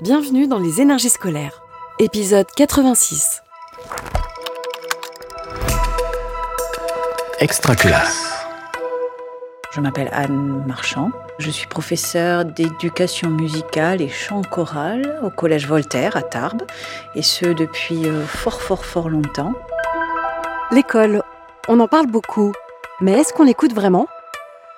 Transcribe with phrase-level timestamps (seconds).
[0.00, 1.60] Bienvenue dans les énergies scolaires.
[1.98, 3.42] Épisode 86.
[7.40, 8.46] Extra classe.
[9.72, 11.10] Je m'appelle Anne Marchand.
[11.40, 16.62] Je suis professeure d'éducation musicale et chant choral au Collège Voltaire à Tarbes,
[17.16, 19.54] et ce depuis euh, fort fort fort longtemps.
[20.70, 21.24] L'école,
[21.66, 22.52] on en parle beaucoup,
[23.00, 24.06] mais est-ce qu'on l'écoute vraiment?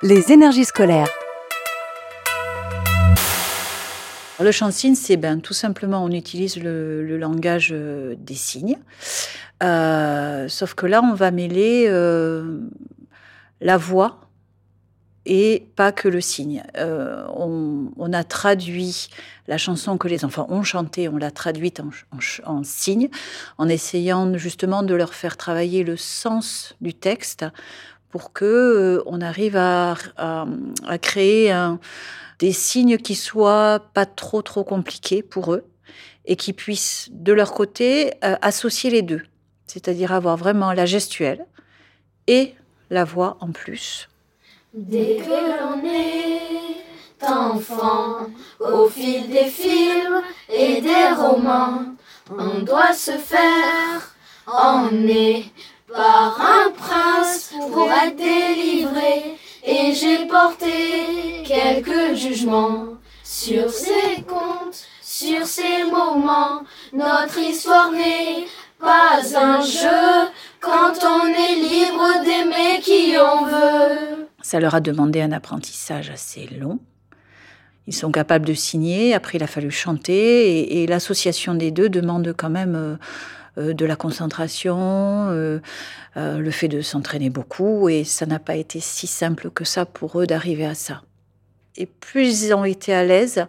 [0.00, 1.11] Les énergies scolaires.
[4.41, 8.78] Le signes, c'est ben, tout simplement, on utilise le, langage euh, des signes.
[9.62, 12.61] Euh, sauf que là, on va mêler euh,
[13.61, 14.20] la voix
[15.27, 16.62] et pas que le signe.
[16.78, 19.11] On, on, a traduit
[19.47, 23.11] la chanson que les enfants ont chantée, on l'a traduite en, en, en, signe,
[23.59, 27.45] en essayant justement de leur faire travailler le sens du texte
[28.10, 29.96] pour que euh, on arrive à,
[31.00, 31.55] créer
[32.38, 35.64] des signes qui soient pas trop trop compliqués pour eux
[36.24, 39.22] et qui puissent de leur côté euh, associer les deux,
[39.66, 41.47] c'est-à-dire avoir vraiment la gestuelle
[42.27, 42.55] et
[42.91, 44.08] la voix en plus.
[44.72, 48.27] Dès que l'on est enfant,
[48.61, 51.84] au fil des films et des romans,
[52.31, 54.14] on doit se faire
[54.47, 55.53] emmener
[55.94, 59.36] par un prince pour être délivré.
[59.64, 66.62] Et j'ai porté quelques jugements sur ces contes, sur ces moments.
[66.92, 68.47] Notre histoire n'est
[68.78, 74.28] pas un jeu quand on est libre d'aimer qui on veut.
[74.42, 76.78] Ça leur a demandé un apprentissage assez long.
[77.86, 81.88] Ils sont capables de signer, après il a fallu chanter, et, et l'association des deux
[81.88, 82.97] demande quand même euh,
[83.59, 85.61] euh, de la concentration, euh,
[86.17, 89.87] euh, le fait de s'entraîner beaucoup, et ça n'a pas été si simple que ça
[89.87, 91.03] pour eux d'arriver à ça.
[91.77, 93.47] Et plus ils ont été à l'aise,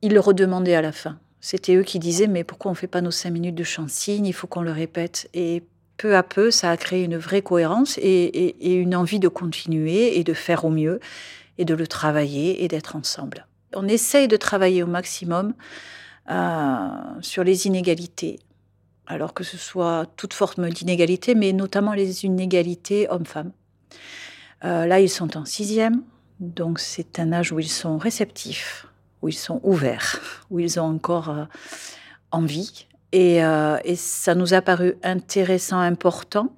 [0.00, 1.18] ils le redemandaient à la fin.
[1.40, 4.26] C'était eux qui disaient, mais pourquoi on ne fait pas nos cinq minutes de chant-signe
[4.26, 5.28] Il faut qu'on le répète.
[5.34, 5.62] Et
[5.96, 10.24] peu à peu, ça a créé une vraie cohérence et, une envie de continuer et
[10.24, 11.00] de faire au mieux
[11.58, 13.46] et de le travailler et d'être ensemble.
[13.74, 15.54] On essaye de travailler au maximum
[17.20, 18.38] sur les inégalités,
[19.08, 23.52] alors que ce soit toute forme d'inégalité, mais notamment les inégalités hommes-femmes.
[24.64, 26.02] Euh, là, ils sont en sixième,
[26.40, 28.86] donc c'est un âge où ils sont réceptifs,
[29.22, 30.20] où ils sont ouverts,
[30.50, 31.44] où ils ont encore euh,
[32.30, 36.54] envie et, euh, et, ça nous a paru intéressant, important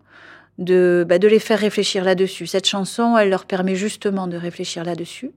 [0.59, 2.49] de, bah, de les faire réfléchir là-dessus.
[2.49, 5.31] Cette chanson, elle leur permet justement de réfléchir là-dessus.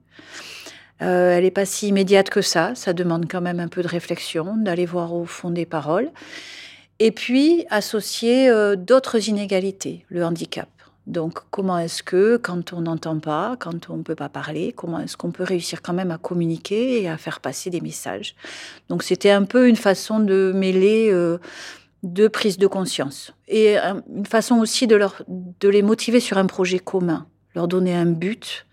[0.98, 2.74] Elle n'est pas si immédiate que ça.
[2.74, 6.10] Ça demande quand même un peu de réflexion, d'aller voir au fond des paroles.
[7.00, 10.68] Et puis, associer euh, d'autres inégalités, le handicap.
[11.06, 15.00] Donc, comment est-ce que, quand on n'entend pas, quand on ne peut pas parler, comment
[15.00, 18.34] est-ce qu'on peut réussir quand même à communiquer et à faire passer des messages?
[18.88, 21.38] Donc, c'était un peu une façon de mêler euh,
[22.04, 26.38] deux prises de conscience et euh, une façon aussi de, leur, de les motiver sur
[26.38, 28.64] un projet commun, leur donner un but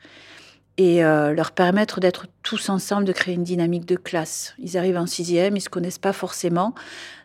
[0.82, 4.56] et euh, leur permettre d'être tous ensemble, de créer une dynamique de classe.
[4.58, 6.74] Ils arrivent en sixième, ils ne se connaissent pas forcément.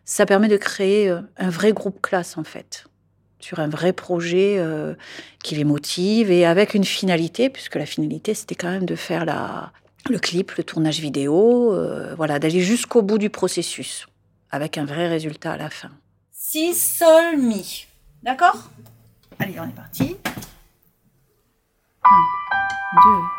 [0.04, 2.84] Ça permet de créer euh, un vrai groupe classe, en fait
[3.38, 4.94] sur un vrai projet euh,
[5.44, 9.24] qui les motive et avec une finalité, puisque la finalité c'était quand même de faire
[9.24, 9.72] la,
[10.08, 11.78] le clip, le tournage vidéo,
[12.16, 14.06] voilà, d'aller jusqu'au bout du processus
[14.50, 15.90] avec un vrai résultat à la fin.
[16.32, 17.86] Si, sol, mi.
[18.22, 18.70] D'accord?
[19.38, 20.16] Allez, on est parti.
[22.02, 22.08] 1,
[22.94, 23.35] 2, 3, 4, 5, 6.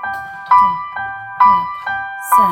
[2.38, 2.46] J'ai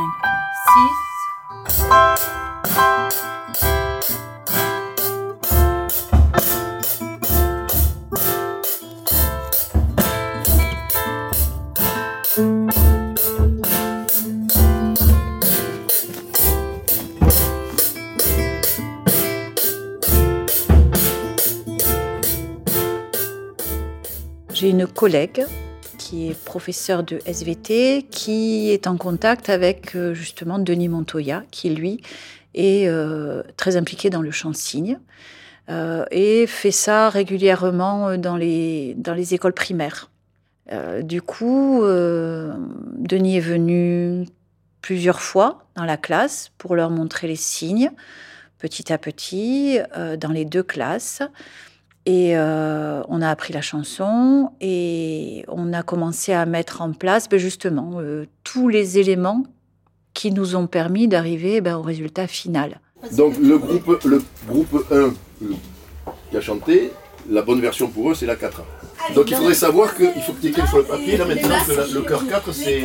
[24.69, 25.46] une collègue
[26.46, 32.02] professeur de SVT, qui est en contact avec euh, justement Denis Montoya, qui lui
[32.53, 35.00] est euh, très impliqué dans le chant signe
[35.70, 40.09] euh, et fait ça régulièrement dans les, dans les écoles primaires.
[40.72, 42.53] Euh, du coup, euh,
[42.97, 44.28] Denis est venu
[44.82, 47.91] plusieurs fois dans la classe pour leur montrer les signes,
[48.58, 51.22] petit à petit, euh, dans les deux classes.
[52.05, 57.28] Et euh, on a appris la chanson et on a commencé à mettre en place
[57.28, 59.43] ben justement euh, tous les éléments
[60.13, 62.79] qui nous ont permis d'arriver ben, au résultat final.
[63.17, 65.13] Donc le groupe, le groupe 1
[66.29, 66.91] qui a chanté,
[67.29, 68.61] la bonne version pour eux, c'est la 4.
[69.13, 71.17] Donc il faudrait savoir qu'il faut que tu écrives sur le papier.
[71.17, 72.84] Là maintenant, le, le cœur 4, c'est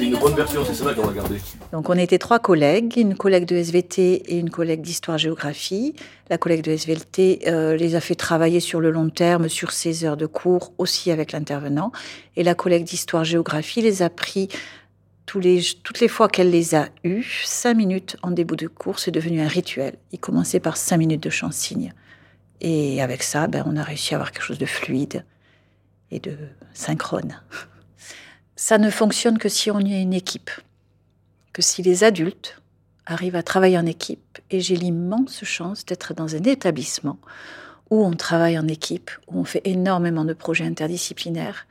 [0.00, 1.40] une bonne version, c'est celle-là qu'on va garder.
[1.72, 5.94] Donc on était trois collègues, une collègue de SVT et une collègue d'histoire-géographie.
[6.30, 10.04] La collègue de SVT euh, les a fait travailler sur le long terme, sur ses
[10.04, 11.92] heures de cours, aussi avec l'intervenant.
[12.36, 14.48] Et la collègue d'histoire-géographie les a pris
[15.26, 18.98] tous les, toutes les fois qu'elle les a eues, cinq minutes en début de cours,
[18.98, 19.96] c'est devenu un rituel.
[20.12, 21.92] Il commençait par cinq minutes de chant-signe.
[22.60, 25.24] Et avec ça, ben, on a réussi à avoir quelque chose de fluide
[26.10, 26.36] et de
[26.72, 27.40] synchrone.
[28.56, 30.50] Ça ne fonctionne que si on y a une équipe,
[31.52, 32.60] que si les adultes
[33.08, 34.38] arrivent à travailler en équipe.
[34.50, 37.18] Et j'ai l'immense chance d'être dans un établissement
[37.90, 41.66] où on travaille en équipe, où on fait énormément de projets interdisciplinaires.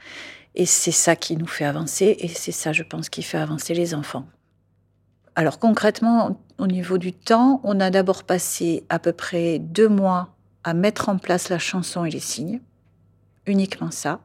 [0.55, 3.75] Et c'est ça qui nous fait avancer, et c'est ça, je pense, qui fait avancer
[3.75, 4.25] les enfants.
[5.35, 10.33] Alors concrètement, au niveau du temps, on a d'abord passé à peu près deux mois
[10.63, 12.59] à mettre en place la chanson et les signes,
[13.47, 14.21] uniquement ça.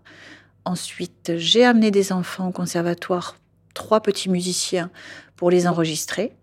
[0.64, 3.36] Ensuite, j'ai amené des enfants au conservatoire,
[3.74, 4.90] trois petits musiciens
[5.36, 6.36] pour les enregistrer.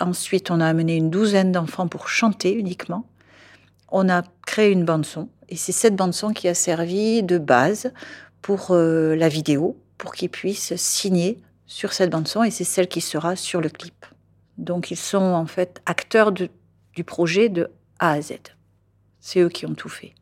[0.00, 3.06] Ensuite, on a amené une douzaine d'enfants pour chanter uniquement.
[3.88, 7.38] On a créé une bande son et c'est cette bande son qui a servi de
[7.38, 7.92] base
[8.40, 12.88] pour euh, la vidéo, pour qu'ils puissent signer sur cette bande son et c'est celle
[12.88, 14.06] qui sera sur le clip.
[14.58, 18.32] Donc ils sont en fait acteurs du projet de A à Z.
[19.20, 20.14] C'est eux qui ont tout fait.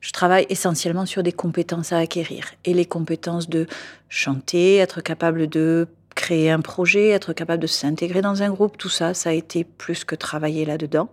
[0.00, 2.52] Je travaille essentiellement sur des compétences à acquérir.
[2.64, 3.66] Et les compétences de
[4.08, 8.88] chanter, être capable de créer un projet, être capable de s'intégrer dans un groupe, tout
[8.88, 11.10] ça, ça a été plus que travailler là-dedans.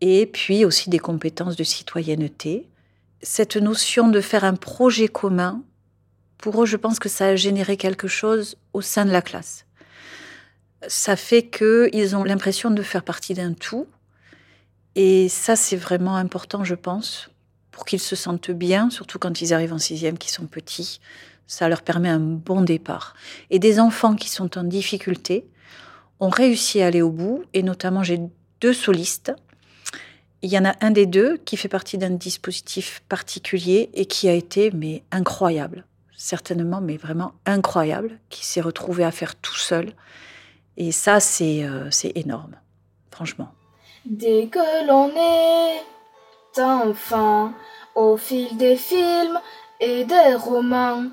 [0.00, 2.68] Et puis aussi des compétences de citoyenneté.
[3.22, 5.62] Cette notion de faire un projet commun,
[6.38, 9.66] pour eux, je pense que ça a généré quelque chose au sein de la classe.
[10.88, 13.86] Ça fait qu'ils ont l'impression de faire partie d'un tout,
[14.96, 17.29] et ça, c'est vraiment important, je pense,
[17.70, 21.00] pour qu'ils se sentent bien, surtout quand ils arrivent en sixième, qui sont petits.
[21.46, 23.14] Ça leur permet un bon départ.
[23.50, 25.46] Et des enfants qui sont en difficulté
[26.20, 28.20] ont réussi à aller au bout, et notamment j'ai
[28.60, 29.32] deux solistes.
[30.42, 34.28] Il y en a un des deux qui fait partie d'un dispositif particulier et qui
[34.28, 35.84] a été mais incroyable,
[36.16, 39.92] certainement, mais vraiment incroyable, qui s'est retrouvé à faire tout seul.
[40.76, 42.56] Et ça, c'est euh, énorme,
[43.10, 43.52] franchement.
[44.06, 45.82] Dès que l'on est
[46.58, 47.52] enfant,
[47.94, 49.38] au fil des films
[49.80, 51.04] et des romans,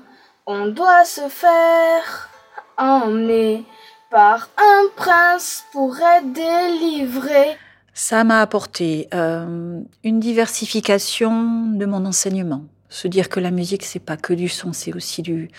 [0.46, 2.30] on doit se faire
[2.76, 3.64] emmener
[4.10, 7.56] par un prince pour être délivré.
[7.92, 12.64] Ça m'a apporté euh, une diversification de mon enseignement.
[12.88, 15.50] Se dire que la musique, c'est pas que du son, c'est aussi du,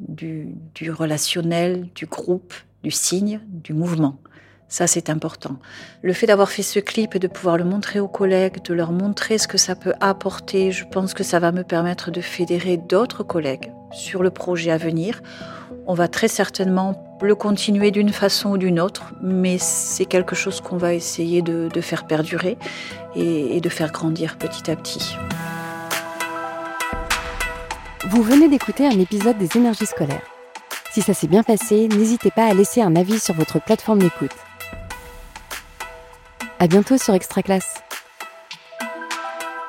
[0.00, 4.18] du, du relationnel, du groupe, du signe, du mouvement.
[4.72, 5.56] Ça, c'est important.
[6.00, 8.90] Le fait d'avoir fait ce clip et de pouvoir le montrer aux collègues, de leur
[8.90, 12.78] montrer ce que ça peut apporter, je pense que ça va me permettre de fédérer
[12.78, 15.20] d'autres collègues sur le projet à venir.
[15.86, 20.62] On va très certainement le continuer d'une façon ou d'une autre, mais c'est quelque chose
[20.62, 22.56] qu'on va essayer de, faire perdurer
[23.14, 25.16] et, de faire grandir petit à petit.
[28.08, 30.22] Vous venez d'écouter un épisode des énergies scolaires.
[30.92, 34.32] Si ça s'est bien passé, n'hésitez pas à laisser un avis sur votre plateforme d'écoute.
[36.62, 37.82] À bientôt sur Extra Classe.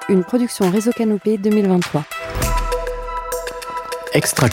[0.10, 2.04] Une production Réseau Canopé 2023.
[4.14, 4.48] Extra.